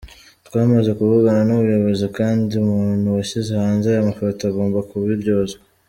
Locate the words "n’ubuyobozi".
1.45-2.05